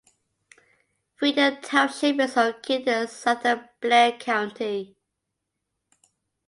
[1.15, 4.95] Freedom Township is located in southern Blair County.